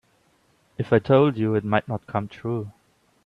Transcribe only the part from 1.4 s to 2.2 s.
it might not